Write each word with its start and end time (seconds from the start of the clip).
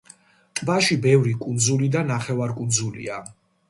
ტბაში 0.59 0.97
ბევრი 1.05 1.35
კუნძული 1.45 1.93
და 1.99 2.05
ნახევარკუნძულია. 2.11 3.27